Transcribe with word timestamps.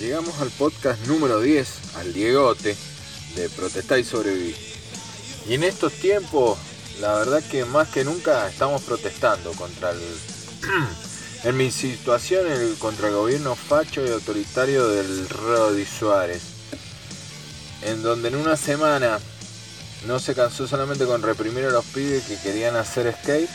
llegamos 0.00 0.40
al 0.40 0.48
podcast 0.50 1.06
número 1.06 1.40
10, 1.40 1.96
al 1.96 2.14
Diegote, 2.14 2.74
de 3.36 3.50
Protestar 3.50 3.98
y 3.98 4.04
Sobrevivir. 4.04 4.56
Y 5.46 5.54
en 5.54 5.62
estos 5.62 5.92
tiempos, 5.92 6.58
la 7.00 7.14
verdad 7.14 7.42
que 7.42 7.66
más 7.66 7.88
que 7.88 8.02
nunca 8.02 8.48
estamos 8.48 8.82
protestando 8.82 9.52
contra 9.52 9.90
el... 9.90 10.00
en 11.44 11.56
mi 11.56 11.70
situación, 11.70 12.50
el, 12.50 12.76
contra 12.78 13.08
el 13.08 13.14
gobierno 13.14 13.54
facho 13.54 14.04
y 14.04 14.10
autoritario 14.10 14.88
del 14.88 15.28
Rodi 15.28 15.84
Suárez. 15.84 16.42
En 17.82 18.02
donde 18.02 18.28
en 18.28 18.36
una 18.36 18.56
semana 18.56 19.20
no 20.06 20.18
se 20.18 20.34
cansó 20.34 20.66
solamente 20.66 21.04
con 21.04 21.22
reprimir 21.22 21.66
a 21.66 21.70
los 21.70 21.84
pibes 21.84 22.24
que 22.24 22.38
querían 22.38 22.74
hacer 22.74 23.14
skate. 23.20 23.50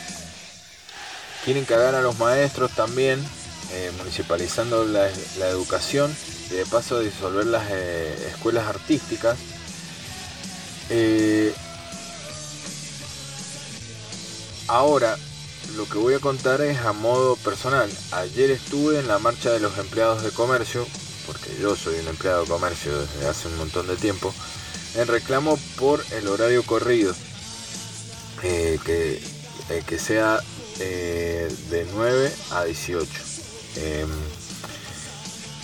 Quieren 1.44 1.64
cagar 1.64 1.96
a 1.96 2.02
los 2.02 2.18
maestros 2.18 2.70
también, 2.72 3.24
eh, 3.72 3.90
municipalizando 3.98 4.84
la, 4.84 5.08
educación 5.48 6.14
de 6.50 6.64
paso 6.66 7.00
disolver 7.00 7.46
las 7.46 7.68
eh, 7.70 8.30
escuelas 8.30 8.66
artísticas. 8.66 9.38
Eh, 10.90 11.52
ahora, 14.68 15.16
lo 15.76 15.88
que 15.88 15.98
voy 15.98 16.14
a 16.14 16.20
contar 16.20 16.60
es 16.60 16.78
a 16.80 16.92
modo 16.92 17.36
personal. 17.36 17.90
Ayer 18.12 18.50
estuve 18.50 19.00
en 19.00 19.08
la 19.08 19.18
marcha 19.18 19.50
de 19.50 19.60
los 19.60 19.76
empleados 19.78 20.22
de 20.22 20.30
comercio, 20.30 20.86
porque 21.26 21.50
yo 21.60 21.74
soy 21.74 21.98
un 21.98 22.08
empleado 22.08 22.42
de 22.42 22.48
comercio 22.48 22.96
desde 22.98 23.28
hace 23.28 23.48
un 23.48 23.56
montón 23.56 23.86
de 23.88 23.96
tiempo, 23.96 24.32
en 24.94 25.08
reclamo 25.08 25.58
por 25.78 26.04
el 26.12 26.28
horario 26.28 26.62
corrido, 26.62 27.14
que, 28.40 28.78
que 29.86 29.98
sea 29.98 30.40
de 30.78 31.86
9 31.92 32.32
a 32.52 32.64
18. 32.64 33.10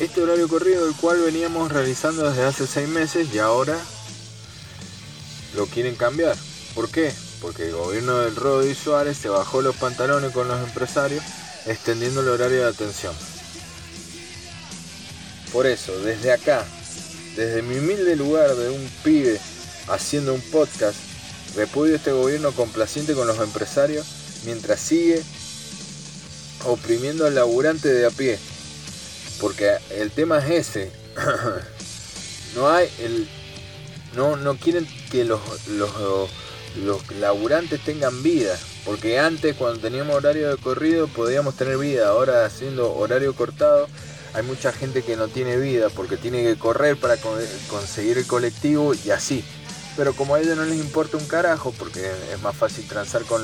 Este 0.02 0.20
horario 0.20 0.48
corrido 0.48 0.88
el 0.88 0.96
cual 0.96 1.20
veníamos 1.20 1.70
realizando 1.70 2.28
desde 2.28 2.42
hace 2.42 2.66
seis 2.66 2.88
meses 2.88 3.32
y 3.32 3.38
ahora 3.38 3.78
lo 5.54 5.66
quieren 5.66 5.94
cambiar. 5.94 6.36
¿Por 6.74 6.90
qué? 6.90 7.12
Porque 7.40 7.68
el 7.68 7.76
gobierno 7.76 8.18
del 8.18 8.34
Rodi 8.34 8.74
Suárez 8.74 9.16
se 9.16 9.28
bajó 9.28 9.62
los 9.62 9.76
pantalones 9.76 10.32
con 10.32 10.48
los 10.48 10.60
empresarios 10.60 11.22
extendiendo 11.66 12.20
el 12.20 12.30
horario 12.30 12.62
de 12.62 12.70
atención. 12.70 13.14
Por 15.52 15.68
eso, 15.68 15.96
desde 16.00 16.32
acá, 16.32 16.64
desde 17.36 17.62
mi 17.62 17.78
humilde 17.78 18.16
lugar 18.16 18.56
de 18.56 18.70
un 18.70 18.90
pibe 19.04 19.38
haciendo 19.86 20.34
un 20.34 20.40
podcast, 20.50 20.96
repudio 21.54 21.94
este 21.94 22.10
gobierno 22.10 22.50
complaciente 22.50 23.14
con 23.14 23.28
los 23.28 23.38
empresarios 23.38 24.04
mientras 24.46 24.80
sigue 24.80 25.22
oprimiendo 26.64 27.24
al 27.24 27.36
laburante 27.36 27.86
de 27.86 28.04
a 28.04 28.10
pie. 28.10 28.40
Porque 29.40 29.76
el 29.90 30.10
tema 30.10 30.38
es 30.38 30.68
ese. 30.68 30.92
no 32.54 32.68
hay 32.68 32.88
el. 33.00 33.28
No, 34.14 34.36
no 34.36 34.56
quieren 34.56 34.86
que 35.10 35.24
los, 35.24 35.40
los, 35.68 35.90
los 36.76 37.10
laburantes 37.16 37.80
tengan 37.84 38.22
vida. 38.22 38.58
Porque 38.84 39.18
antes 39.18 39.56
cuando 39.56 39.80
teníamos 39.80 40.16
horario 40.16 40.50
de 40.50 40.56
corrido 40.56 41.08
podíamos 41.08 41.56
tener 41.56 41.78
vida. 41.78 42.08
Ahora 42.08 42.44
haciendo 42.44 42.94
horario 42.94 43.34
cortado 43.34 43.88
hay 44.34 44.42
mucha 44.42 44.72
gente 44.72 45.02
que 45.02 45.16
no 45.16 45.28
tiene 45.28 45.56
vida 45.56 45.88
porque 45.90 46.16
tiene 46.16 46.42
que 46.42 46.56
correr 46.56 46.96
para 46.96 47.16
conseguir 47.68 48.18
el 48.18 48.26
colectivo 48.26 48.94
y 48.94 49.10
así. 49.10 49.44
Pero 49.96 50.14
como 50.14 50.34
a 50.34 50.40
ellos 50.40 50.56
no 50.56 50.64
les 50.64 50.78
importa 50.78 51.16
un 51.18 51.26
carajo 51.26 51.72
porque 51.78 52.10
es 52.32 52.40
más 52.40 52.56
fácil 52.56 52.86
transar 52.88 53.22
con, 53.24 53.42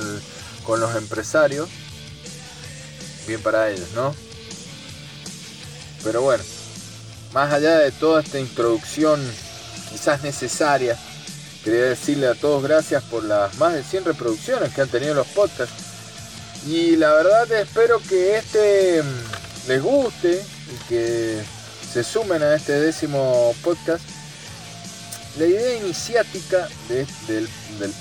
con 0.65 0.81
los 0.81 0.95
empresarios, 0.97 1.69
bien 3.27 3.43
para 3.43 3.71
ellos, 3.71 3.89
¿no? 3.95 4.15
Pero 6.09 6.23
bueno, 6.23 6.43
más 7.35 7.53
allá 7.53 7.81
de 7.81 7.93
toda 7.93 8.23
esta 8.23 8.41
introducción 8.41 9.21
quizás 9.93 10.23
necesaria, 10.23 10.97
quería 11.63 11.83
decirle 11.83 12.29
a 12.29 12.35
todos 12.35 12.63
gracias 12.63 13.03
por 13.05 13.25
las 13.25 13.55
más 13.59 13.75
de 13.75 13.83
100 13.83 14.07
reproducciones 14.07 14.73
que 14.73 14.81
han 14.81 14.89
tenido 14.89 15.13
los 15.13 15.27
podcasts. 15.27 15.85
Y 16.67 16.97
la 16.97 17.13
verdad 17.13 17.53
espero 17.53 18.01
que 18.09 18.39
este 18.39 19.03
mm, 19.03 19.69
les 19.69 19.83
guste 19.83 20.43
y 20.73 20.89
que 20.89 21.43
se 21.93 22.03
sumen 22.03 22.43
a 22.43 22.55
este 22.55 22.81
décimo 22.81 23.55
podcast 23.63 24.03
la 25.39 25.47
idea 25.47 25.77
iniciática 25.77 26.69
del, 26.89 27.47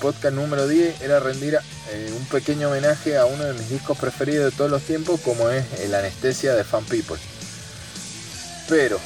podcast 0.00 0.34
número 0.34 0.66
10 0.66 1.02
era 1.02 1.20
rendir 1.20 1.58
eh, 1.90 2.12
un 2.18 2.24
pequeño 2.26 2.68
homenaje 2.68 3.16
a 3.16 3.26
uno 3.26 3.44
de 3.44 3.52
mis 3.52 3.68
discos 3.68 3.96
preferidos 3.96 4.50
de 4.50 4.56
todos 4.56 4.70
los 4.70 4.82
tiempos, 4.82 5.20
como 5.20 5.48
es 5.50 5.64
El 5.80 5.94
Anestesia 5.94 6.54
de 6.54 6.64
Fan 6.64 6.84
People. 6.86 7.18
Pero, 8.68 9.00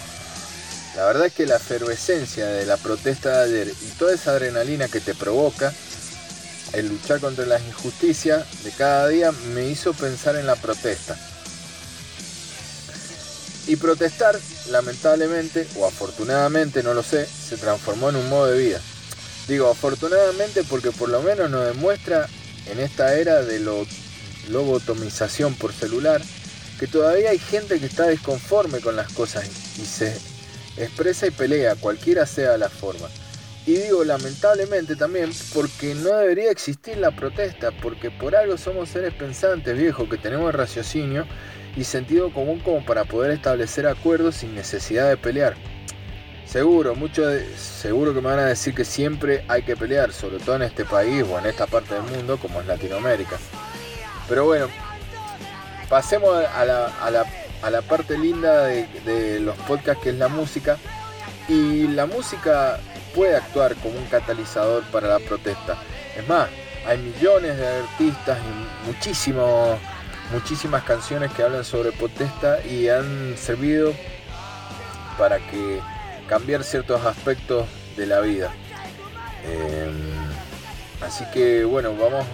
la 0.96 1.06
verdad 1.06 1.26
es 1.26 1.32
que 1.32 1.46
la 1.46 1.56
efervescencia 1.56 2.46
de 2.46 2.66
la 2.66 2.76
protesta 2.76 3.44
de 3.44 3.62
ayer 3.62 3.68
y 3.68 3.90
toda 3.98 4.14
esa 4.14 4.32
adrenalina 4.32 4.88
que 4.88 5.00
te 5.00 5.14
provoca 5.14 5.72
el 6.72 6.88
luchar 6.88 7.20
contra 7.20 7.46
las 7.46 7.62
injusticias 7.62 8.44
de 8.64 8.70
cada 8.72 9.08
día 9.08 9.30
me 9.54 9.66
hizo 9.68 9.92
pensar 9.92 10.36
en 10.36 10.46
la 10.46 10.56
protesta 10.56 11.16
y 13.66 13.76
protestar, 13.76 14.38
lamentablemente, 14.70 15.68
o 15.76 15.86
afortunadamente, 15.86 16.82
no 16.82 16.94
lo 16.94 17.02
sé, 17.02 17.26
se 17.26 17.56
transformó 17.56 18.10
en 18.10 18.16
un 18.16 18.28
modo 18.28 18.46
de 18.46 18.58
vida. 18.58 18.80
Digo 19.46 19.70
afortunadamente 19.70 20.64
porque 20.64 20.90
por 20.90 21.08
lo 21.08 21.22
menos 21.22 21.50
nos 21.50 21.66
demuestra 21.66 22.28
en 22.66 22.80
esta 22.80 23.14
era 23.14 23.42
de 23.42 23.60
lo 23.60 23.86
lobotomización 24.48 25.54
por 25.54 25.72
celular 25.72 26.20
que 26.82 26.88
todavía 26.88 27.30
hay 27.30 27.38
gente 27.38 27.78
que 27.78 27.86
está 27.86 28.08
disconforme 28.08 28.80
con 28.80 28.96
las 28.96 29.12
cosas 29.12 29.48
y 29.78 29.84
se 29.84 30.16
expresa 30.76 31.28
y 31.28 31.30
pelea, 31.30 31.76
cualquiera 31.76 32.26
sea 32.26 32.58
la 32.58 32.68
forma. 32.68 33.06
Y 33.64 33.74
digo 33.74 34.02
lamentablemente 34.02 34.96
también 34.96 35.30
porque 35.54 35.94
no 35.94 36.16
debería 36.16 36.50
existir 36.50 36.96
la 36.96 37.12
protesta, 37.12 37.70
porque 37.70 38.10
por 38.10 38.34
algo 38.34 38.58
somos 38.58 38.88
seres 38.88 39.14
pensantes, 39.14 39.78
viejo, 39.78 40.08
que 40.08 40.16
tenemos 40.16 40.52
raciocinio 40.52 41.24
y 41.76 41.84
sentido 41.84 42.32
común 42.32 42.58
como 42.58 42.84
para 42.84 43.04
poder 43.04 43.30
establecer 43.30 43.86
acuerdos 43.86 44.38
sin 44.38 44.52
necesidad 44.56 45.08
de 45.08 45.16
pelear. 45.16 45.54
Seguro, 46.46 46.96
mucho 46.96 47.22
seguro 47.56 48.12
que 48.12 48.20
me 48.20 48.30
van 48.30 48.40
a 48.40 48.46
decir 48.46 48.74
que 48.74 48.84
siempre 48.84 49.44
hay 49.46 49.62
que 49.62 49.76
pelear, 49.76 50.12
sobre 50.12 50.40
todo 50.40 50.56
en 50.56 50.62
este 50.62 50.84
país 50.84 51.24
o 51.30 51.38
en 51.38 51.46
esta 51.46 51.68
parte 51.68 51.94
del 51.94 52.02
mundo 52.02 52.38
como 52.38 52.60
es 52.60 52.66
Latinoamérica. 52.66 53.38
Pero 54.28 54.46
bueno, 54.46 54.66
pasemos 55.92 56.42
a 56.46 56.64
la, 56.64 57.82
parte 57.82 58.16
linda 58.16 58.64
de, 58.64 59.40
los 59.40 59.54
podcasts 59.68 60.02
que 60.02 60.08
es 60.08 60.16
la 60.16 60.28
música. 60.28 60.78
Y 61.48 61.86
la 61.88 62.06
música 62.06 62.80
puede 63.14 63.36
actuar 63.36 63.74
como 63.74 63.98
un 63.98 64.06
catalizador 64.06 64.84
para 64.84 65.08
la 65.08 65.18
protesta. 65.18 65.76
Es 66.16 66.26
más, 66.26 66.48
hay 66.86 66.96
millones 66.96 67.58
de 67.58 67.66
artistas 67.66 68.38
y 68.38 68.86
muchísimas 70.32 70.82
canciones 70.84 71.30
que 71.32 71.42
hablan 71.42 71.62
sobre 71.62 71.92
protesta 71.92 72.64
y 72.64 72.88
han 72.88 73.36
servido 73.36 73.92
para 75.18 75.40
cambiar 76.26 76.64
ciertos 76.64 77.04
aspectos 77.04 77.66
de 77.98 78.06
la 78.06 78.20
vida. 78.20 78.50
Em, 79.44 79.92
así 81.02 81.26
que 81.34 81.64
bueno, 81.64 81.94
vamos, 81.94 82.24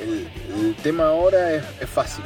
el, 0.00 0.74
tema 0.76 1.08
ahora 1.08 1.52
es, 1.52 1.90
fácil. 1.92 2.24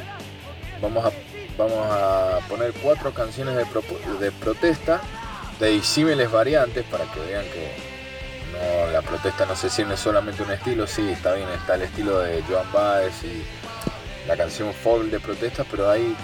Vamos 0.84 1.02
a, 1.06 1.12
vamos 1.56 1.86
a 1.90 2.40
poner 2.46 2.74
cuatro 2.74 3.14
canciones 3.14 3.56
de, 3.56 4.32
protesta 4.32 5.00
de 5.58 5.70
disímiles 5.70 6.30
variantes 6.30 6.84
para 6.84 7.04
que 7.06 7.20
vean 7.20 7.44
que 7.46 8.92
la 8.92 9.00
protesta 9.00 9.46
no 9.46 9.56
se 9.56 9.70
cierne 9.70 9.96
solamente 9.96 10.42
un 10.42 10.50
estilo, 10.50 10.86
sí, 10.86 11.08
está 11.10 11.32
bien, 11.32 11.48
está 11.48 11.76
el 11.76 11.82
estilo 11.82 12.18
de 12.18 12.42
Joan 12.42 12.70
Baez 12.70 13.14
y 13.24 13.42
la 14.28 14.36
canción 14.36 14.74
folk 14.74 15.04
de 15.06 15.20
protesta, 15.20 15.64
pero 15.70 15.90
hay, 15.90 16.14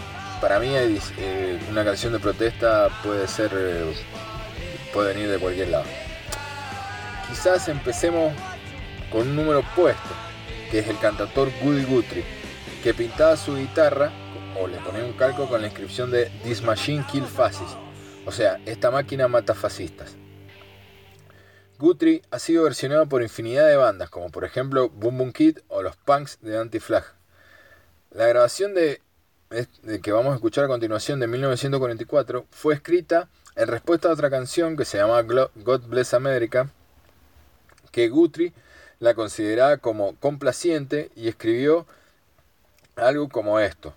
para 0.43 0.61
mí 0.61 0.69
eh, 0.75 1.59
una 1.71 1.83
canción 1.83 2.13
de 2.13 2.19
protesta 2.19 2.91
puede 3.03 3.27
ser, 3.29 3.51
eh, 3.55 3.95
puede 4.93 5.15
venir 5.15 5.31
de 5.31 5.39
cualquier 5.39 5.69
lado. 5.69 5.87
Quizás 7.31 7.67
empecemos 7.69 8.35
con 9.11 9.23
un 9.23 9.37
número 9.37 9.61
opuesto, 9.61 10.11
que 10.71 10.81
es 10.81 10.89
el 10.89 10.99
cantautor 10.99 11.49
Woody 11.63 11.85
Guthrie, 11.85 12.25
que 12.85 12.93
pintaba 12.93 13.39
su 13.39 13.57
guitarra 13.57 14.13
o 14.61 14.69
le 14.69 14.79
ponía 14.79 15.05
un 15.05 15.15
calco 15.15 15.49
con 15.49 15.63
la 15.63 15.69
inscripción 15.69 16.11
de 16.11 16.27
This 16.45 16.63
Machine 16.63 17.05
Kill 17.11 17.25
Fascists, 17.25 17.77
o 18.27 18.33
sea, 18.33 18.61
esta 18.67 18.91
máquina 18.91 19.27
mata 19.27 19.55
fascistas. 19.55 20.15
Guthrie 21.79 22.21
ha 22.31 22.39
sido 22.39 22.65
versionado 22.65 23.07
por 23.07 23.23
infinidad 23.23 23.67
de 23.67 23.77
bandas, 23.77 24.11
como 24.11 24.29
por 24.31 24.45
ejemplo 24.45 24.91
Boom 24.91 25.17
Boom 25.17 25.33
Kid 25.33 25.61
o 25.69 25.81
los 25.83 25.97
Punks 25.97 26.39
de 26.43 26.59
Anti-Flag. 26.59 27.05
La 28.11 28.27
grabación 28.27 28.75
de, 28.75 29.01
que 30.03 30.13
vamos 30.13 30.33
a 30.33 30.35
escuchar 30.35 30.67
a 30.67 30.69
continuación 30.69 31.21
de 31.21 31.27
1944 31.27 32.45
fue 32.51 32.75
escrita 32.75 33.29
en 33.57 33.67
respuesta 33.67 34.09
a 34.09 34.13
otra 34.13 34.29
canción 34.29 34.77
que 34.77 34.85
se 34.85 34.99
llama 34.99 35.23
God 35.23 35.81
Bless 35.87 36.13
America, 36.13 36.69
que 37.93 38.11
Guthrie 38.11 38.53
la 38.99 39.15
consideraba 39.15 39.79
como 39.79 40.17
complaciente 40.17 41.11
y 41.17 41.29
escribió 41.29 41.87
algo 42.97 43.31
como 43.31 43.59
esto, 43.59 43.95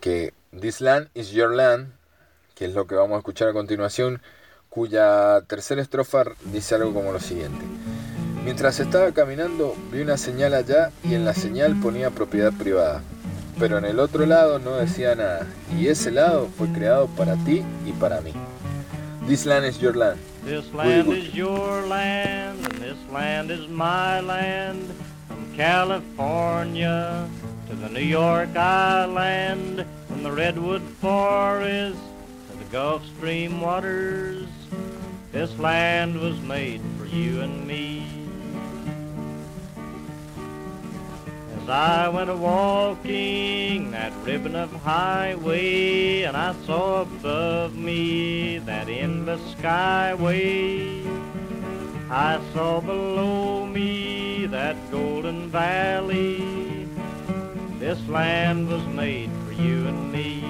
que 0.00 0.32
This 0.60 0.80
land 0.80 1.08
is 1.14 1.32
your 1.32 1.52
land, 1.52 1.88
que 2.54 2.66
es 2.66 2.74
lo 2.74 2.86
que 2.86 2.94
vamos 2.94 3.16
a 3.16 3.18
escuchar 3.18 3.48
a 3.48 3.52
continuación, 3.52 4.22
cuya 4.68 5.40
tercera 5.48 5.82
estrofa 5.82 6.24
dice 6.44 6.76
algo 6.76 6.94
como 6.94 7.10
lo 7.10 7.18
siguiente. 7.18 7.64
Mientras 8.44 8.78
estaba 8.78 9.10
caminando 9.10 9.74
vi 9.90 10.02
una 10.02 10.16
señal 10.16 10.54
allá 10.54 10.92
y 11.02 11.14
en 11.14 11.24
la 11.24 11.34
señal 11.34 11.74
ponía 11.80 12.10
propiedad 12.10 12.52
privada, 12.52 13.02
pero 13.58 13.78
en 13.78 13.84
el 13.84 13.98
otro 13.98 14.26
lado 14.26 14.60
no 14.60 14.76
decía 14.76 15.16
nada, 15.16 15.46
y 15.76 15.88
ese 15.88 16.12
lado 16.12 16.48
fue 16.56 16.68
creado 16.68 17.08
para 17.08 17.34
ti 17.44 17.64
y 17.84 17.90
para 17.92 18.20
mí. 18.20 18.32
This 19.26 19.46
land 19.46 19.66
is 19.66 19.80
your 19.80 19.96
land. 19.96 20.20
This 20.44 20.72
land 20.72 21.08
is 21.08 21.32
your 21.32 21.82
land, 21.88 22.64
and 22.64 22.80
this 22.80 22.98
land 23.12 23.50
is 23.50 23.66
my 23.68 24.20
land. 24.20 24.84
From 25.34 25.52
California 25.56 27.28
to 27.68 27.74
the 27.74 27.88
New 27.88 28.04
York 28.04 28.54
Island, 28.54 29.84
from 30.06 30.22
the 30.22 30.30
Redwood 30.30 30.82
Forest 31.00 31.98
to 32.48 32.56
the 32.56 32.64
Gulf 32.70 33.04
Stream 33.16 33.60
waters, 33.60 34.46
this 35.32 35.58
land 35.58 36.20
was 36.20 36.40
made 36.40 36.80
for 36.96 37.06
you 37.06 37.40
and 37.40 37.66
me. 37.66 38.06
As 41.60 41.68
I 41.68 42.08
went 42.10 42.30
a 42.30 42.36
walking 42.36 43.90
that 43.90 44.12
ribbon 44.22 44.54
of 44.54 44.70
highway, 44.70 46.22
and 46.22 46.36
I 46.36 46.54
saw 46.64 47.02
above 47.02 47.74
me 47.74 48.58
that 48.58 48.88
endless 48.88 49.40
skyway. 49.56 51.04
I 52.08 52.40
saw 52.52 52.80
below 52.80 53.66
me 53.66 54.23
that 54.54 54.76
golden 54.92 55.50
valley. 55.50 56.86
This 57.80 57.98
land 58.08 58.68
was 58.68 58.86
made 58.86 59.28
for 59.44 59.52
you 59.52 59.88
and 59.88 60.12
me. 60.12 60.44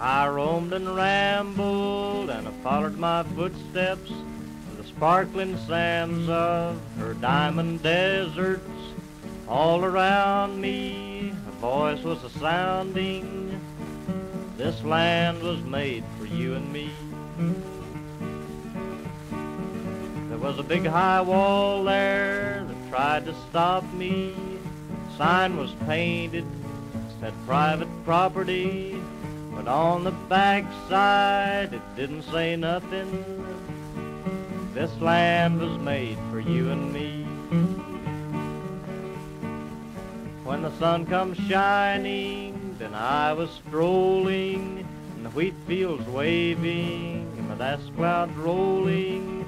I 0.00 0.28
roamed 0.28 0.72
and 0.74 0.94
rambled, 0.94 2.30
and 2.30 2.46
I 2.46 2.52
followed 2.62 2.96
my 2.98 3.24
footsteps 3.34 4.12
sparkling 4.98 5.56
sands 5.58 6.28
of 6.28 6.76
her 6.98 7.14
diamond 7.14 7.80
deserts. 7.84 8.68
All 9.48 9.84
around 9.84 10.60
me, 10.60 11.32
a 11.46 11.52
voice 11.60 12.02
was 12.02 12.24
a 12.24 12.30
sounding. 12.30 13.60
This 14.56 14.82
land 14.82 15.40
was 15.40 15.62
made 15.62 16.02
for 16.18 16.26
you 16.26 16.56
and 16.56 16.72
me. 16.72 16.90
There 20.30 20.38
was 20.38 20.58
a 20.58 20.64
big 20.64 20.84
high 20.84 21.20
wall 21.20 21.84
there 21.84 22.66
that 22.66 22.88
tried 22.88 23.24
to 23.26 23.34
stop 23.50 23.84
me. 23.92 24.34
sign 25.16 25.56
was 25.56 25.72
painted, 25.86 26.44
said 27.20 27.32
private 27.46 27.88
property. 28.04 29.00
But 29.54 29.68
on 29.68 30.02
the 30.02 30.10
backside, 30.28 31.72
it 31.72 31.82
didn't 31.94 32.22
say 32.22 32.56
nothing. 32.56 33.37
This 34.74 34.96
land 35.00 35.60
was 35.60 35.76
made 35.78 36.18
for 36.30 36.38
you 36.38 36.70
and 36.70 36.92
me. 36.92 37.24
When 40.44 40.62
the 40.62 40.70
sun 40.78 41.04
comes 41.06 41.36
shining, 41.48 42.76
then 42.78 42.94
I 42.94 43.32
was 43.32 43.50
strolling, 43.50 44.86
and 45.16 45.26
the 45.26 45.30
wheat 45.30 45.54
fields 45.66 46.06
waving, 46.06 47.26
and 47.38 47.50
the 47.50 47.56
dust 47.56 47.94
clouds 47.96 48.34
rolling. 48.36 49.44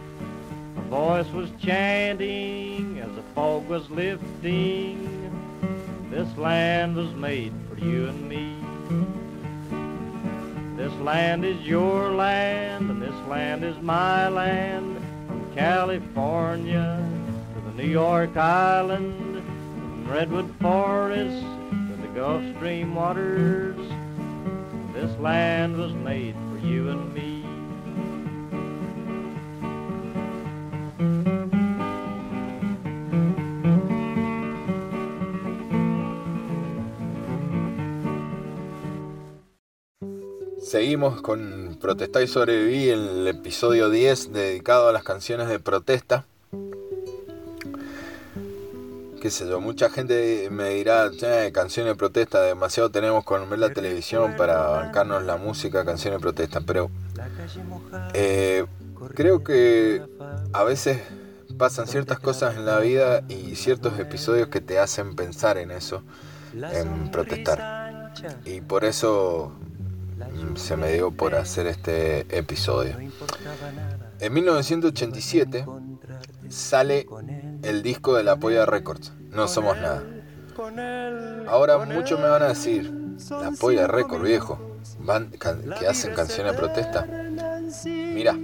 A 0.77 0.81
voice 0.83 1.31
was 1.31 1.51
chanting 1.61 2.99
as 2.99 3.15
the 3.15 3.23
fog 3.35 3.69
was 3.69 3.89
lifting. 3.91 5.07
This 6.11 6.37
land 6.37 6.97
was 6.97 7.15
made 7.15 7.53
for 7.69 7.79
you 7.79 8.09
and 8.09 8.29
me. 8.29 8.57
This 10.77 10.93
land 10.95 11.45
is 11.45 11.61
your 11.61 12.11
land, 12.11 12.91
and 12.91 13.01
this 13.01 13.15
land 13.29 13.63
is 13.63 13.77
my 13.79 14.29
land. 14.29 14.97
California 15.61 17.07
to 17.55 17.61
the 17.61 17.83
New 17.83 17.91
York 17.91 18.35
Island, 18.35 19.45
from 19.45 20.11
Redwood 20.11 20.51
Forest 20.59 21.45
to 21.91 21.99
the 22.01 22.09
Gulf 22.15 22.43
Stream 22.57 22.95
waters. 22.95 23.77
This 24.95 25.15
land 25.19 25.77
was 25.77 25.93
made 25.93 26.35
for 26.35 26.67
you 26.67 26.89
and 26.89 27.13
me. 27.13 27.30
Seguimos 40.71 41.21
con 41.21 41.79
Protestar 41.81 42.23
y 42.23 42.29
Sobreviví, 42.29 42.91
el 42.91 43.27
episodio 43.27 43.91
10 43.91 44.33
dedicado 44.33 44.89
a 44.89 44.93
las 44.93 45.03
canciones 45.03 45.49
de 45.49 45.59
protesta. 45.59 46.27
Qué 49.21 49.33
sé 49.33 49.49
yo, 49.49 49.61
mucha 49.61 49.91
gente 49.91 50.47
me 50.53 50.69
dirá, 50.69 51.11
canciones 51.53 51.95
de 51.95 51.97
protesta, 51.97 52.43
demasiado 52.43 52.89
tenemos 52.89 53.25
con 53.25 53.51
ver 53.51 53.59
la 53.59 53.71
televisión 53.71 54.37
para 54.37 54.69
bancarnos 54.69 55.25
la 55.25 55.39
música, 55.39 55.85
canciones 55.85 56.21
de 56.21 56.23
protesta, 56.23 56.61
pero 56.61 56.89
eh, 58.15 58.65
creo 59.17 59.43
que 59.43 60.05
a 60.53 60.63
veces 60.63 61.01
pasan 61.59 61.89
ciertas 61.89 62.21
cosas 62.21 62.55
en 62.55 62.65
la 62.65 62.79
vida 62.79 63.25
y 63.29 63.57
ciertos 63.57 63.99
episodios 63.99 64.47
que 64.47 64.61
te 64.61 64.79
hacen 64.79 65.17
pensar 65.17 65.59
en 65.59 65.73
eso, 65.73 66.05
en 66.55 67.11
protestar. 67.11 68.13
Y 68.45 68.61
por 68.61 68.85
eso 68.85 69.53
se 70.55 70.77
me 70.77 70.93
dio 70.93 71.11
por 71.11 71.35
hacer 71.35 71.67
este 71.67 72.27
episodio. 72.37 72.97
En 74.19 74.33
1987 74.33 75.67
sale 76.49 77.07
el 77.63 77.83
disco 77.83 78.17
de 78.17 78.25
la 78.25 78.37
Polla 78.37 78.67
Records, 78.67 79.13
No 79.31 79.49
Somos 79.49 79.77
Nada. 79.77 80.03
Ahora 81.49 81.79
muchos 81.87 82.21
me 82.21 82.29
van 82.29 82.43
a 82.43 82.49
decir, 82.49 82.93
la 83.31 83.51
Polla 83.59 83.87
Records, 83.87 84.23
viejo, 84.23 84.77
van, 85.01 85.31
que 85.31 85.87
hacen 85.87 86.15
canciones 86.15 86.53
de 86.53 86.59
protesta. 86.59 87.07
Mira, 87.87 88.37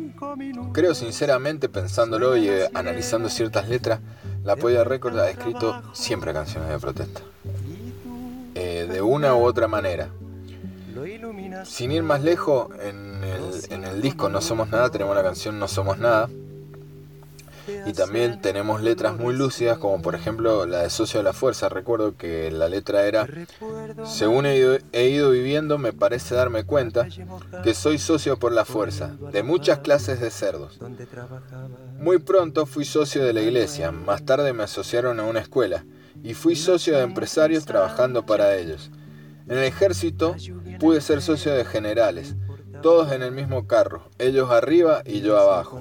creo 0.73 0.95
sinceramente 0.95 1.69
pensándolo 1.69 2.37
y 2.37 2.49
eh, 2.49 2.69
analizando 2.75 3.29
ciertas 3.29 3.69
letras, 3.69 4.01
la 4.45 4.57
Polla 4.57 4.85
Records 4.85 5.19
ha 5.19 5.29
escrito 5.29 5.83
siempre 5.93 6.33
canciones 6.33 6.71
de 6.71 6.79
protesta. 6.79 7.21
Eh, 8.55 8.87
de 8.91 9.03
una 9.03 9.35
u 9.35 9.45
otra 9.45 9.69
manera. 9.69 10.09
Sin 11.65 11.93
ir 11.93 12.03
más 12.03 12.23
lejos, 12.23 12.69
en 12.81 13.85
el, 13.85 14.01
disco 14.01 14.29
No 14.29 14.41
Somos 14.41 14.71
Nada 14.71 14.91
tenemos 14.91 15.15
la 15.15 15.23
canción 15.23 15.59
No 15.59 15.69
Somos 15.69 15.99
Nada. 15.99 16.29
Y 17.85 17.93
también 17.95 18.41
tenemos 18.41 18.81
letras 18.81 19.17
muy 19.17 19.35
lúcidas, 19.35 19.79
como 19.79 20.01
por 20.01 20.15
ejemplo 20.15 20.67
la 20.67 20.83
de 20.83 20.91
Socio 20.91 21.19
de 21.19 21.25
la 21.25 21.33
Fuerza. 21.33 21.69
Recuerdo 21.69 22.17
que 22.17 22.51
la 22.53 22.69
letra 22.69 23.07
era, 23.07 23.27
según 24.05 24.47
he 24.47 24.57
ido, 24.57 24.79
he 24.93 25.09
ido, 25.09 25.31
viviendo, 25.31 25.77
me 25.77 25.93
parece 25.93 26.37
darme 26.37 26.65
cuenta 26.65 27.09
que 27.65 27.75
soy 27.75 27.99
socio 27.99 28.39
por 28.39 28.53
la 28.53 28.65
fuerza, 28.65 29.17
de 29.33 29.43
muchas 29.43 29.81
clases 29.81 30.21
de 30.21 30.31
cerdos. 30.31 30.79
Muy 31.99 32.19
pronto 32.19 32.67
fui 32.67 32.85
socio 32.85 33.25
de 33.25 33.33
la 33.33 33.43
iglesia, 33.43 33.91
más 33.91 34.25
tarde 34.25 34.53
me 34.53 34.63
asociaron 34.63 35.19
a 35.19 35.25
una 35.25 35.41
escuela, 35.41 35.85
y 36.23 36.35
fui 36.35 36.55
socio 36.55 36.97
de 36.97 37.03
empresarios 37.03 37.65
trabajando 37.65 38.25
para 38.25 38.55
ellos. 38.55 38.91
En 39.49 39.59
el 39.59 39.65
ejército 39.65 40.35
pude 40.81 41.01
ser 41.01 41.23
socio 41.23 41.55
de 41.55 41.65
generales, 41.65 42.35
todos 42.83 43.13
en 43.13 43.23
el 43.23 43.33
mismo 43.33 43.67
carro, 43.67 44.11
ellos 44.19 44.51
arriba 44.51 45.03
y 45.05 45.21
yo 45.21 45.39
abajo. 45.39 45.81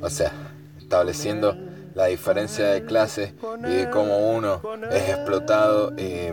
O 0.00 0.10
sea, 0.10 0.32
estableciendo 0.78 1.56
la 1.94 2.06
diferencia 2.06 2.66
de 2.66 2.84
clase 2.84 3.34
y 3.60 3.72
de 3.72 3.90
cómo 3.90 4.32
uno 4.34 4.60
es 4.90 5.10
explotado 5.10 5.92
eh, 5.96 6.32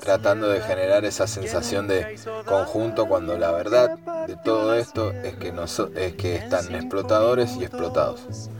tratando 0.00 0.48
de 0.48 0.60
generar 0.60 1.04
esa 1.04 1.26
sensación 1.26 1.88
de 1.88 2.16
conjunto 2.46 3.06
cuando 3.06 3.36
la 3.36 3.50
verdad 3.50 3.98
de 4.26 4.36
todo 4.44 4.74
esto 4.74 5.10
es 5.10 5.34
que, 5.34 5.52
no 5.52 5.64
es 5.64 6.14
que 6.14 6.36
están 6.36 6.74
explotadores 6.74 7.56
y 7.56 7.64
explotados. 7.64 8.50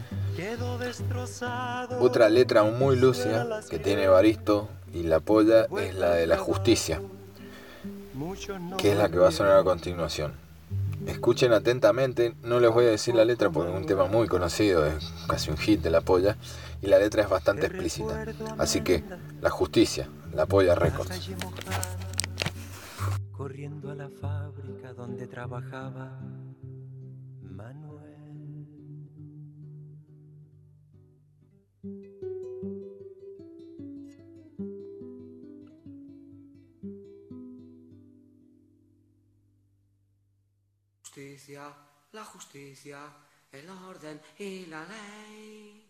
Otra 2.00 2.28
letra 2.28 2.62
muy 2.64 2.96
lúcida 2.96 3.60
que 3.70 3.78
tiene 3.78 4.08
Baristo 4.08 4.68
y 4.92 5.02
la 5.04 5.20
polla 5.20 5.66
es 5.80 5.94
la 5.94 6.14
de 6.14 6.26
la 6.26 6.38
justicia, 6.38 7.00
que 8.76 8.92
es 8.92 8.98
la 8.98 9.08
que 9.08 9.18
va 9.18 9.28
a 9.28 9.32
sonar 9.32 9.58
a 9.58 9.64
continuación. 9.64 10.32
Escuchen 11.06 11.52
atentamente, 11.52 12.34
no 12.42 12.60
les 12.60 12.70
voy 12.70 12.84
a 12.84 12.90
decir 12.90 13.14
la 13.14 13.24
letra 13.24 13.50
porque 13.50 13.70
es 13.70 13.76
un 13.76 13.86
tema 13.86 14.06
muy 14.06 14.26
conocido, 14.28 14.84
es 14.84 15.12
casi 15.28 15.50
un 15.50 15.56
hit 15.56 15.80
de 15.80 15.90
la 15.90 16.00
polla, 16.00 16.36
y 16.82 16.86
la 16.86 16.98
letra 16.98 17.22
es 17.22 17.28
bastante 17.28 17.66
explícita. 17.66 18.26
Así 18.58 18.82
que, 18.82 19.04
la 19.40 19.50
justicia, 19.50 20.08
La 20.34 20.46
Polla 20.46 20.74
Records. 20.74 21.30
Corriendo 23.32 23.90
a 23.90 23.94
la 23.94 24.10
fábrica 24.10 24.92
donde 24.92 25.26
trabajaba 25.26 26.20
Manuel. 27.42 28.08
Justicia, 41.18 41.74
la 42.12 42.24
justicia, 42.24 43.00
el 43.50 43.68
orden 43.68 44.20
y 44.38 44.66
la 44.66 44.86
ley. 44.86 45.84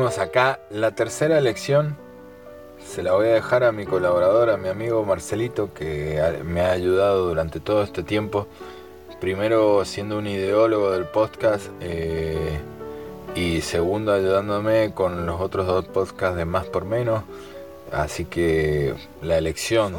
Acá. 0.00 0.60
La 0.70 0.92
tercera 0.92 1.36
elección 1.36 1.94
se 2.82 3.02
la 3.02 3.12
voy 3.12 3.28
a 3.28 3.34
dejar 3.34 3.64
a 3.64 3.70
mi 3.70 3.84
colaborador, 3.84 4.48
a 4.48 4.56
mi 4.56 4.68
amigo 4.68 5.04
Marcelito, 5.04 5.74
que 5.74 6.40
me 6.42 6.62
ha 6.62 6.70
ayudado 6.70 7.28
durante 7.28 7.60
todo 7.60 7.82
este 7.82 8.02
tiempo. 8.02 8.46
Primero 9.20 9.84
siendo 9.84 10.16
un 10.16 10.26
ideólogo 10.26 10.90
del 10.92 11.04
podcast 11.04 11.66
eh, 11.80 12.60
y 13.34 13.60
segundo 13.60 14.14
ayudándome 14.14 14.94
con 14.94 15.26
los 15.26 15.38
otros 15.38 15.66
dos 15.66 15.84
podcasts 15.84 16.36
de 16.36 16.46
Más 16.46 16.64
por 16.64 16.86
Menos. 16.86 17.22
Así 17.92 18.24
que 18.24 18.94
la 19.20 19.36
elección 19.36 19.92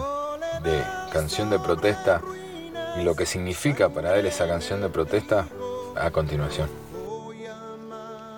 de 0.64 0.82
canción 1.14 1.52
de 1.52 1.60
protesta 1.60 2.22
y 3.00 3.04
lo 3.04 3.16
que 3.16 3.28
significa 3.28 3.90
para 3.90 4.18
él 4.18 4.26
esa 4.26 4.48
canción 4.48 4.82
de 4.82 4.90
protesta 4.90 5.46
a 5.96 6.10
continuación. 6.10 6.81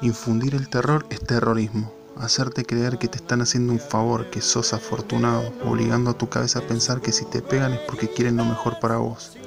Infundir 0.04 0.54
el 0.54 0.68
terror 0.68 1.06
es 1.10 1.22
terrorismo. 1.22 1.94
Hacerte 2.18 2.66
creer 2.66 2.98
que 2.98 3.08
te 3.08 3.16
están 3.16 3.42
haciendo 3.42 3.72
un 3.72 3.80
favor, 3.80 4.30
que 4.30 4.42
sos 4.42 4.74
afortunado, 4.74 5.54
obligando 5.64 6.12
a 6.12 6.18
tu 6.18 6.28
cabeza 6.28 6.60
a 6.60 6.68
pensar 6.68 7.00
que 7.00 7.14
si 7.14 7.24
te 7.24 7.42
pegan 7.42 7.72
es 7.72 7.80
porque 7.88 8.10
quieren 8.10 8.36
lo 8.36 8.44
mejor 8.44 8.82
para 8.82 8.98
vos, 8.98 9.38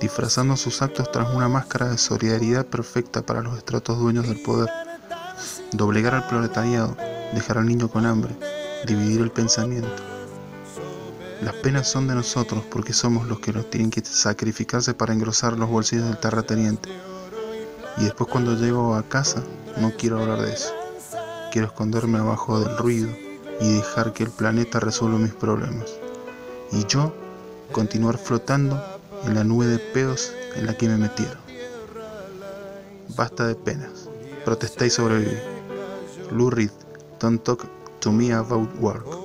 disfrazando 0.00 0.56
sus 0.56 0.82
actos 0.82 1.12
tras 1.12 1.32
una 1.32 1.48
máscara 1.48 1.90
de 1.90 1.96
solidaridad 1.96 2.66
perfecta 2.66 3.22
para 3.22 3.40
los 3.40 3.56
estratos 3.56 4.00
dueños 4.00 4.26
del 4.26 4.42
poder. 4.42 4.68
Doblegar 5.70 6.16
al 6.16 6.26
proletariado, 6.26 6.96
dejar 7.32 7.58
al 7.58 7.66
niño 7.66 7.86
con 7.86 8.04
hambre, 8.04 8.34
dividir 8.88 9.20
el 9.20 9.30
pensamiento. 9.30 9.94
Las 11.40 11.54
penas 11.54 11.88
son 11.88 12.08
de 12.08 12.16
nosotros 12.16 12.64
porque 12.68 12.94
somos 12.94 13.28
los 13.28 13.38
que 13.38 13.52
los 13.52 13.70
tienen 13.70 13.92
que 13.92 14.04
sacrificarse 14.04 14.92
para 14.92 15.12
engrosar 15.12 15.56
los 15.56 15.70
bolsillos 15.70 16.06
del 16.06 16.18
terrateniente. 16.18 16.90
Y 17.96 18.04
después 18.04 18.28
cuando 18.28 18.56
llego 18.56 18.96
a 18.96 19.04
casa 19.04 19.44
no 19.78 19.92
quiero 19.96 20.20
hablar 20.20 20.42
de 20.42 20.52
eso. 20.52 20.72
Quiero 21.52 21.68
esconderme 21.68 22.18
abajo 22.18 22.60
del 22.60 22.76
ruido 22.76 23.08
y 23.60 23.74
dejar 23.74 24.12
que 24.12 24.24
el 24.24 24.30
planeta 24.30 24.80
resuelva 24.80 25.18
mis 25.18 25.34
problemas. 25.34 25.90
Y 26.72 26.86
yo 26.86 27.12
continuar 27.72 28.18
flotando 28.18 28.82
en 29.24 29.34
la 29.34 29.44
nube 29.44 29.66
de 29.66 29.78
pedos 29.78 30.32
en 30.56 30.66
la 30.66 30.76
que 30.76 30.88
me 30.88 30.96
metieron. 30.96 31.38
Basta 33.16 33.46
de 33.46 33.54
penas. 33.54 34.08
Protesté 34.44 34.86
y 34.86 34.90
sobreviví. 34.90 35.38
Lou 36.30 36.50
Reed, 36.50 36.70
don't 37.18 37.42
talk 37.42 37.66
to 38.00 38.12
me 38.12 38.32
about 38.32 38.68
work. 38.80 39.19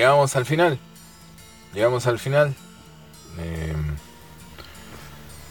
Llegamos 0.00 0.34
al 0.34 0.46
final. 0.46 0.78
Llegamos 1.74 2.06
al 2.06 2.18
final. 2.18 2.54
Eh, 3.38 3.74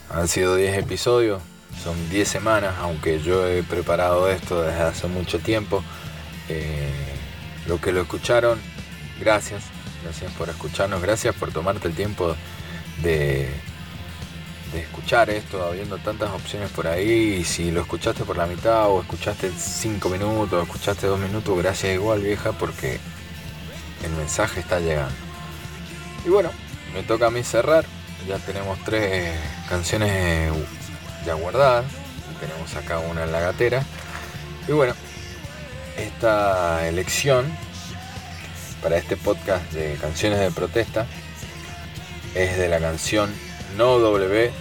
han 0.09 0.27
sido 0.27 0.55
10 0.55 0.75
episodios. 0.79 1.39
Son 1.83 2.09
10 2.09 2.27
semanas, 2.27 2.73
aunque 2.79 3.21
yo 3.21 3.47
he 3.47 3.61
preparado 3.61 4.27
esto 4.27 4.63
desde 4.63 4.81
hace 4.81 5.07
mucho 5.07 5.37
tiempo. 5.37 5.83
Eh, 6.49 6.89
lo 7.67 7.79
que 7.79 7.91
lo 7.91 8.01
escucharon, 8.01 8.59
gracias. 9.19 9.65
Gracias 10.03 10.31
por 10.33 10.49
escucharnos. 10.49 10.99
Gracias 10.99 11.35
por 11.35 11.51
tomarte 11.51 11.87
el 11.87 11.93
tiempo 11.93 12.35
de, 13.03 13.49
de 14.73 14.79
escuchar 14.81 15.29
esto, 15.29 15.63
habiendo 15.63 15.99
tantas 15.99 16.31
opciones 16.31 16.71
por 16.71 16.87
ahí. 16.87 17.37
Y 17.39 17.43
si 17.43 17.69
lo 17.69 17.81
escuchaste 17.81 18.23
por 18.23 18.35
la 18.35 18.47
mitad 18.47 18.89
o 18.89 19.01
escuchaste 19.01 19.51
5 19.55 20.09
minutos 20.09 20.53
o 20.53 20.63
escuchaste 20.63 21.05
2 21.05 21.19
minutos, 21.19 21.55
gracias 21.55 21.93
igual 21.93 22.21
vieja 22.23 22.51
porque 22.53 22.99
el 24.03 24.11
mensaje 24.11 24.59
está 24.59 24.79
llegando. 24.79 25.15
Y 26.25 26.29
bueno, 26.29 26.51
me 26.93 27.03
toca 27.03 27.27
a 27.27 27.31
mí 27.31 27.43
cerrar. 27.43 27.85
Ya 28.27 28.37
tenemos 28.37 28.77
tres 28.83 29.35
canciones 29.67 30.51
ya 31.25 31.33
guardadas. 31.33 31.85
Y 32.31 32.39
tenemos 32.39 32.75
acá 32.75 32.99
una 32.99 33.23
en 33.23 33.31
la 33.31 33.39
gatera. 33.39 33.83
Y 34.67 34.71
bueno, 34.71 34.93
esta 35.97 36.87
elección 36.87 37.45
para 38.81 38.97
este 38.97 39.17
podcast 39.17 39.71
de 39.73 39.95
canciones 39.95 40.39
de 40.39 40.51
protesta 40.51 41.05
es 42.35 42.57
de 42.57 42.69
la 42.69 42.79
canción 42.79 43.29
No 43.75 43.99
W 43.99 44.51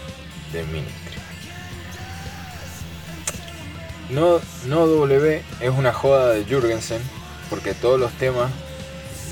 de 0.53 0.62
Ministry. 0.64 1.18
No, 4.11 4.40
no 4.66 4.87
W 4.87 5.42
es 5.61 5.70
una 5.70 5.92
joda 5.92 6.33
de 6.33 6.44
Jürgensen 6.44 7.03
porque 7.51 7.74
todos 7.74 8.01
los 8.01 8.12
temas 8.12 8.51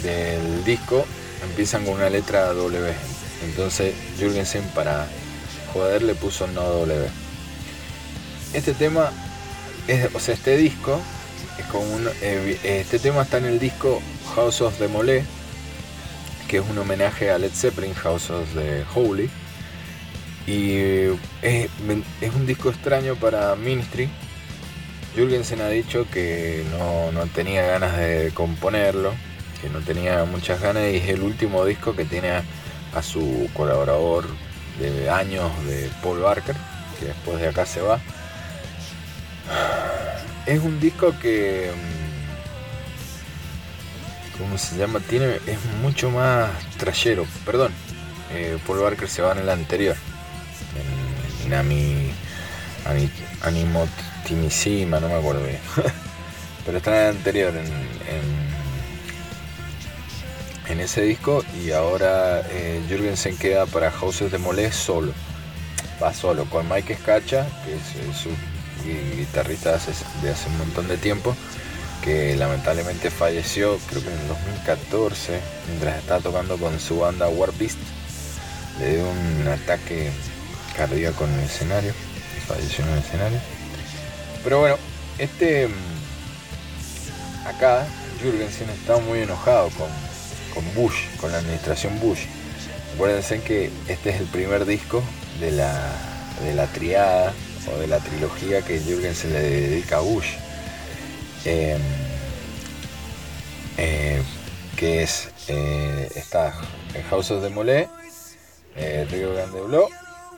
del 0.02 0.64
disco 0.64 1.06
empiezan 1.42 1.84
con 1.84 1.94
una 1.94 2.10
letra 2.10 2.52
W. 2.52 2.92
Entonces 3.44 3.94
Jürgensen 4.18 4.64
para 4.74 5.06
joder 5.72 6.02
le 6.02 6.14
puso 6.14 6.46
no 6.46 6.62
W. 6.62 7.08
Este 8.52 8.72
tema, 8.72 9.10
es, 9.86 10.14
o 10.14 10.20
sea, 10.20 10.34
este 10.34 10.56
disco 10.56 11.00
es 11.58 11.66
como 11.66 11.84
un, 11.84 12.08
eh, 12.22 12.58
este 12.62 12.98
tema 12.98 13.22
está 13.22 13.38
en 13.38 13.46
el 13.46 13.58
disco 13.58 14.00
House 14.34 14.60
of 14.60 14.78
the 14.78 14.88
Mole, 14.88 15.24
que 16.48 16.58
es 16.58 16.64
un 16.68 16.78
homenaje 16.78 17.30
a 17.30 17.38
Led 17.38 17.52
Zeppelin, 17.52 17.94
House 17.94 18.30
of 18.30 18.48
the 18.54 18.84
Holy. 18.94 19.28
Y 20.46 20.76
es, 21.42 21.68
es 22.20 22.34
un 22.34 22.46
disco 22.46 22.70
extraño 22.70 23.16
para 23.16 23.56
Ministry. 23.56 24.08
Jürgensen 25.16 25.60
ha 25.60 25.68
dicho 25.68 26.06
que 26.10 26.62
no, 26.78 27.10
no 27.10 27.26
tenía 27.26 27.66
ganas 27.66 27.96
de 27.96 28.30
componerlo, 28.34 29.14
que 29.60 29.68
no 29.70 29.80
tenía 29.80 30.24
muchas 30.24 30.60
ganas 30.60 30.84
y 30.92 30.96
es 30.96 31.08
el 31.08 31.22
último 31.22 31.64
disco 31.64 31.94
que 31.96 32.04
tiene 32.04 32.42
a, 32.94 33.02
su 33.02 33.48
colaborador 33.54 34.26
de 34.80 35.10
años 35.10 35.50
de 35.66 35.90
Paul 36.02 36.20
Barker, 36.20 36.56
que 36.98 37.06
después 37.06 37.40
de 37.40 37.48
acá 37.48 37.66
se 37.66 37.80
va. 37.82 37.98
Es 40.46 40.60
un 40.60 40.78
disco 40.80 41.14
que. 41.20 41.70
mm, 41.74 41.96
¿Cómo 44.38 44.58
se 44.58 44.76
llama? 44.76 45.00
Tiene. 45.00 45.36
Es 45.46 45.58
mucho 45.82 46.10
más 46.10 46.50
trayero. 46.78 47.26
Perdón. 47.44 47.72
eh, 48.32 48.58
Paul 48.66 48.80
Barker 48.80 49.08
se 49.08 49.22
va 49.22 49.32
en 49.32 49.38
el 49.38 49.48
anterior. 49.50 49.96
En 51.44 51.50
Nami. 51.50 52.10
Ani- 52.86 53.10
Animotimissima, 53.42 55.00
no 55.00 55.08
me 55.08 55.14
acuerdo 55.14 55.42
bien. 55.44 55.58
Pero 56.66 56.78
está 56.78 56.96
en 56.96 57.02
el 57.10 57.16
anterior. 57.16 57.54
En, 57.56 57.66
en 60.68 60.80
ese 60.80 61.02
disco. 61.02 61.44
Y 61.64 61.72
ahora 61.72 62.42
eh, 62.50 62.82
Jürgensen 62.88 63.36
queda 63.36 63.66
para 63.66 63.90
Houses 63.90 64.30
de 64.32 64.38
Molé 64.38 64.72
solo. 64.72 65.12
Va 66.02 66.12
solo. 66.12 66.44
Con 66.46 66.68
Mike 66.68 66.96
Scacha, 66.96 67.46
que 67.64 67.74
es, 67.74 68.16
su 68.16 68.30
gui- 68.84 69.16
guitarrista 69.16 69.70
de 70.22 70.30
hace, 70.30 70.48
un 70.48 70.58
montón 70.58 70.88
de 70.88 70.96
tiempo, 70.98 71.34
que 72.02 72.36
lamentablemente 72.36 73.10
falleció, 73.10 73.78
creo 73.88 74.02
que 74.02 74.12
en 74.12 74.18
el 74.20 74.28
2014, 74.28 75.40
mientras 75.68 75.98
estaba 75.98 76.20
tocando 76.20 76.56
con 76.58 76.78
su 76.80 76.98
banda 77.00 77.28
War 77.28 77.52
Beast. 77.58 77.78
Le 78.78 78.96
dio 78.96 79.04
un 79.08 79.48
ataque 79.48 80.10
cardíaco 80.76 81.24
en 81.24 81.32
el 81.34 81.44
escenario 81.44 81.94
falleció 82.46 82.84
en 82.84 82.92
el 82.92 82.98
escenario. 83.00 83.38
Pero 84.44 84.60
bueno, 84.60 84.76
este. 85.18 85.68
Acá, 87.46 87.86
Jürgensen 88.20 88.68
está 88.70 88.98
muy 88.98 89.20
enojado 89.20 89.68
con, 89.70 89.88
con 90.56 90.64
Bush, 90.74 90.96
con 91.20 91.30
la 91.30 91.38
administración 91.38 92.00
Bush. 92.00 92.24
Acuérdense 92.94 93.42
que 93.42 93.70
este 93.88 94.10
es 94.10 94.20
el 94.20 94.26
primer 94.26 94.64
disco 94.64 95.02
de 95.38 95.50
la, 95.50 95.92
de 96.42 96.54
la 96.54 96.66
triada 96.68 97.34
o 97.70 97.78
de 97.78 97.86
la 97.86 97.98
trilogía 97.98 98.62
que 98.62 98.80
Jürgensen 98.80 99.34
le 99.34 99.40
dedica 99.40 99.98
a 99.98 100.00
Bush. 100.00 100.28
Eh, 101.44 101.76
eh, 103.76 104.22
que 104.76 105.02
es 105.02 105.28
eh, 105.48 106.08
está 106.14 106.54
House 107.10 107.30
of 107.30 107.42
the 107.42 107.50
Mole, 107.50 107.88
eh, 108.76 109.06
Río 109.10 109.34
Grande 109.34 109.60
Blood, 109.60 109.88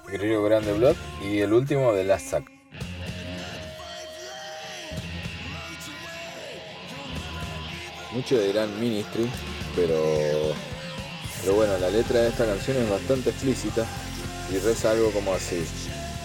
Río 0.09 0.43
Grande 0.43 0.73
Blood 0.73 0.97
y 1.25 1.39
el 1.39 1.53
último 1.53 1.93
de 1.93 2.05
Last 2.05 2.31
Sack. 2.31 2.58
Muchos 8.13 8.43
dirán 8.43 8.81
Ministry, 8.81 9.31
pero, 9.77 10.55
pero 11.43 11.55
bueno, 11.55 11.77
la 11.79 11.91
letra 11.91 12.21
de 12.21 12.29
esta 12.31 12.47
canción 12.47 12.79
es 12.79 12.89
bastante 12.89 13.31
explícita 13.31 13.87
y 14.51 14.59
reza 14.59 14.93
algo 14.93 15.11
como 15.11 15.35
así. 15.35 15.63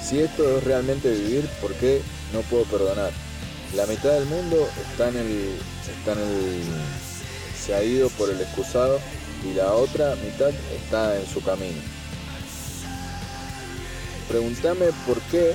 Si 0.01 0.19
esto 0.19 0.57
es 0.57 0.63
realmente 0.63 1.11
vivir, 1.11 1.45
¿por 1.61 1.73
qué 1.73 2.01
no 2.31 2.41
puedo 2.41 2.63
perdonar? 2.65 3.11
La 3.75 3.85
mitad 3.85 4.11
del 4.13 4.25
mundo 4.25 4.67
está 4.89 5.09
en 5.09 5.17
el, 5.17 5.57
está 5.97 6.13
en 6.13 6.19
el, 6.19 6.63
se 7.59 7.75
ha 7.75 7.83
ido 7.83 8.07
por 8.11 8.29
el 8.29 8.39
excusado 8.39 8.99
y 9.43 9.53
la 9.53 9.73
otra 9.73 10.15
mitad 10.15 10.51
está 10.73 11.19
en 11.19 11.27
su 11.27 11.43
camino. 11.43 11.81
Pregúntame 14.29 14.85
por 15.05 15.19
qué 15.23 15.53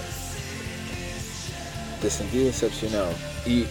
te 2.02 2.10
sentí 2.10 2.38
decepcionado 2.38 3.10
y, 3.46 3.66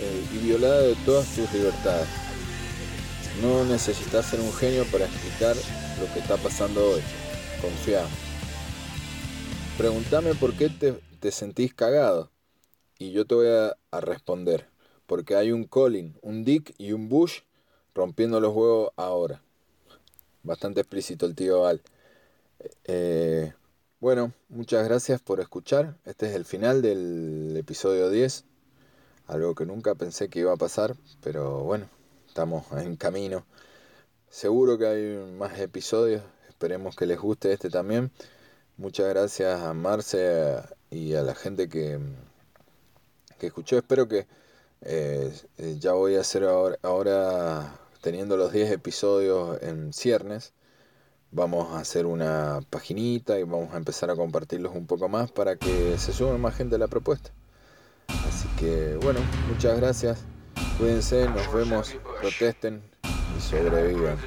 eh, 0.00 0.24
y 0.34 0.38
violada 0.38 0.80
de 0.80 0.94
todas 1.04 1.26
tus 1.34 1.52
libertades. 1.52 2.08
No 3.42 3.64
necesitas 3.64 4.26
ser 4.26 4.40
un 4.40 4.52
genio 4.52 4.84
para 4.86 5.06
explicar 5.06 5.56
lo 6.00 6.12
que 6.12 6.20
está 6.20 6.36
pasando 6.36 6.84
hoy. 6.90 7.00
Confía. 7.60 8.04
Pregúntame 9.78 10.34
por 10.34 10.54
qué 10.54 10.68
te, 10.68 10.92
te 11.20 11.30
sentís 11.30 11.74
cagado. 11.74 12.30
Y 12.98 13.12
yo 13.12 13.24
te 13.26 13.34
voy 13.34 13.48
a, 13.48 13.76
a 13.90 14.00
responder. 14.00 14.68
Porque 15.06 15.36
hay 15.36 15.52
un 15.52 15.64
Colin, 15.64 16.16
un 16.22 16.44
Dick 16.44 16.74
y 16.78 16.92
un 16.92 17.08
Bush 17.08 17.40
rompiendo 17.94 18.40
los 18.40 18.54
huevos 18.54 18.90
ahora. 18.96 19.42
Bastante 20.42 20.80
explícito 20.80 21.26
el 21.26 21.34
tío 21.34 21.66
Al. 21.66 21.82
Eh, 22.84 23.52
bueno, 24.00 24.32
muchas 24.48 24.84
gracias 24.84 25.20
por 25.20 25.40
escuchar. 25.40 25.96
Este 26.04 26.26
es 26.26 26.34
el 26.34 26.44
final 26.44 26.82
del 26.82 27.54
episodio 27.56 28.10
10. 28.10 28.44
Algo 29.30 29.54
que 29.54 29.64
nunca 29.64 29.94
pensé 29.94 30.28
que 30.28 30.40
iba 30.40 30.52
a 30.52 30.56
pasar, 30.56 30.96
pero 31.22 31.60
bueno, 31.60 31.88
estamos 32.26 32.64
en 32.72 32.96
camino. 32.96 33.46
Seguro 34.28 34.78
que 34.78 34.86
hay 34.86 35.32
más 35.38 35.58
episodios, 35.58 36.22
esperemos 36.48 36.96
que 36.96 37.06
les 37.06 37.18
guste 37.18 37.52
este 37.52 37.70
también. 37.70 38.10
Muchas 38.76 39.08
gracias 39.08 39.60
a 39.60 39.72
Marce 39.74 40.62
y 40.90 41.14
a 41.14 41.22
la 41.22 41.34
gente 41.34 41.68
que, 41.68 41.98
que 43.38 43.46
escuchó. 43.48 43.78
Espero 43.78 44.08
que 44.08 44.26
eh, 44.82 45.32
eh, 45.58 45.76
ya 45.78 45.92
voy 45.92 46.16
a 46.16 46.20
hacer 46.20 46.44
ahora, 46.44 46.78
ahora, 46.82 47.78
teniendo 48.00 48.36
los 48.36 48.52
10 48.52 48.70
episodios 48.72 49.62
en 49.62 49.92
ciernes. 49.92 50.54
Vamos 51.32 51.72
a 51.72 51.80
hacer 51.80 52.06
una 52.06 52.60
paginita 52.70 53.38
y 53.38 53.44
vamos 53.44 53.74
a 53.74 53.76
empezar 53.76 54.10
a 54.10 54.16
compartirlos 54.16 54.74
un 54.74 54.86
poco 54.86 55.08
más 55.08 55.30
para 55.30 55.56
que 55.56 55.98
se 55.98 56.12
sume 56.12 56.38
más 56.38 56.56
gente 56.56 56.76
a 56.76 56.78
la 56.78 56.88
propuesta. 56.88 57.32
Que 58.60 58.98
bueno, 59.02 59.20
muchas 59.48 59.80
gracias. 59.80 60.18
Cuídense, 60.76 61.26
nos 61.30 61.50
vemos, 61.50 61.96
protesten 62.20 62.82
y 63.38 63.40
sobrevivan. 63.40 64.18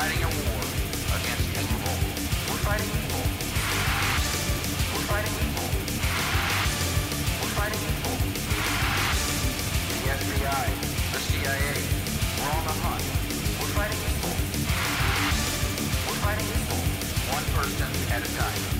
Fighting 0.00 0.24
a 0.24 0.32
war 0.32 0.64
against 1.12 1.44
evil. 1.60 1.92
We're 2.48 2.62
fighting 2.64 2.88
evil. 2.88 3.24
We're 4.96 5.06
fighting 5.12 5.34
evil. 5.44 5.68
We're 7.36 7.54
fighting 7.60 7.82
evil. 7.92 8.16
The 9.92 10.00
FBI, 10.16 10.66
the 11.12 11.20
CIA, 11.20 11.76
we're 12.40 12.48
on 12.48 12.64
the 12.64 12.76
hunt. 12.80 13.04
We're 13.60 13.74
fighting 13.76 14.00
evil. 14.08 14.34
We're 16.08 16.20
fighting 16.24 16.48
evil. 16.48 16.80
One 17.36 17.44
person 17.52 17.90
at 18.08 18.24
a 18.24 18.30
time. 18.40 18.79